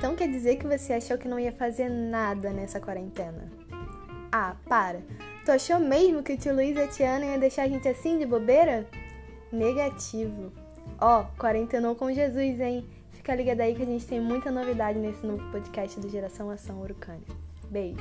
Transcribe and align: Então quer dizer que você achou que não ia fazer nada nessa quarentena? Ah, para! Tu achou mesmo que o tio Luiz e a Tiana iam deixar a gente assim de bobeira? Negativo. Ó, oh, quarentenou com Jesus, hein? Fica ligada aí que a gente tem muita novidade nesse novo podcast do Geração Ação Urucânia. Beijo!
Então 0.00 0.16
quer 0.16 0.28
dizer 0.28 0.56
que 0.56 0.66
você 0.66 0.94
achou 0.94 1.18
que 1.18 1.28
não 1.28 1.38
ia 1.38 1.52
fazer 1.52 1.90
nada 1.90 2.48
nessa 2.48 2.80
quarentena? 2.80 3.52
Ah, 4.32 4.56
para! 4.66 5.02
Tu 5.44 5.52
achou 5.52 5.78
mesmo 5.78 6.22
que 6.22 6.32
o 6.32 6.38
tio 6.38 6.54
Luiz 6.54 6.74
e 6.74 6.80
a 6.80 6.88
Tiana 6.88 7.26
iam 7.26 7.38
deixar 7.38 7.64
a 7.64 7.68
gente 7.68 7.86
assim 7.86 8.16
de 8.16 8.24
bobeira? 8.24 8.88
Negativo. 9.52 10.52
Ó, 10.98 11.20
oh, 11.20 11.38
quarentenou 11.38 11.94
com 11.94 12.10
Jesus, 12.10 12.60
hein? 12.60 12.88
Fica 13.10 13.34
ligada 13.34 13.62
aí 13.62 13.74
que 13.74 13.82
a 13.82 13.86
gente 13.86 14.06
tem 14.06 14.18
muita 14.18 14.50
novidade 14.50 14.98
nesse 14.98 15.26
novo 15.26 15.44
podcast 15.52 16.00
do 16.00 16.08
Geração 16.08 16.48
Ação 16.48 16.80
Urucânia. 16.80 17.20
Beijo! 17.68 18.00